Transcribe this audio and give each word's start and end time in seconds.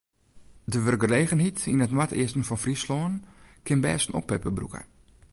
De 0.71 0.79
wurkgelegenheid 0.85 1.57
yn 1.73 1.83
it 1.85 1.93
noardeasten 1.95 2.45
fan 2.47 2.61
Fryslân 2.63 3.13
kin 3.65 3.83
bêst 3.83 4.07
in 4.09 4.17
oppepper 4.19 4.53
brûke. 4.57 4.81